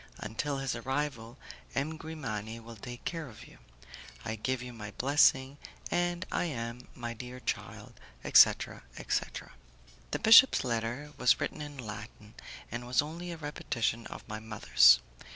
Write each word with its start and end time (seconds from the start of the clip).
Until 0.17 0.57
his 0.57 0.75
arrival, 0.75 1.37
M. 1.75 1.95
Grimani 1.95 2.59
will 2.59 2.75
take 2.75 3.05
care 3.05 3.27
of 3.29 3.45
you. 3.47 3.59
I 4.25 4.33
give 4.35 4.63
you 4.63 4.73
my 4.73 4.89
blessing, 4.97 5.59
and 5.91 6.25
I 6.31 6.45
am, 6.45 6.87
my 6.95 7.13
dear 7.13 7.39
child, 7.39 7.93
etc., 8.23 8.81
etc." 8.97 9.51
The 10.09 10.17
bishop's 10.17 10.63
letter 10.63 11.13
was 11.19 11.39
written 11.39 11.61
in 11.61 11.77
Latin, 11.77 12.33
and 12.71 12.87
was 12.87 13.03
only 13.03 13.31
a 13.31 13.37
repetition 13.37 14.07
of 14.07 14.27
my 14.27 14.39
mother's. 14.39 14.99